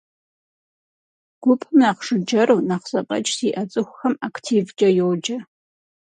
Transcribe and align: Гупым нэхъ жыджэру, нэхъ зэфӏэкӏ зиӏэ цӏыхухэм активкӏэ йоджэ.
Гупым 1.41 1.73
нэхъ 1.79 2.01
жыджэру, 2.05 2.65
нэхъ 2.69 2.87
зэфӏэкӏ 2.91 3.31
зиӏэ 3.37 3.63
цӏыхухэм 3.71 4.15
активкӏэ 4.27 4.89
йоджэ. 4.97 5.37